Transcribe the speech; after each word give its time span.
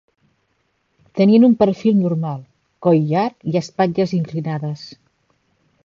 Tenien 1.19 1.45
un 1.49 1.53
perfil 1.59 1.99
normal, 2.05 2.41
coll 2.87 2.99
llarg 3.13 3.47
i 3.53 3.57
espatlles 3.63 4.17
inclinades. 4.23 4.89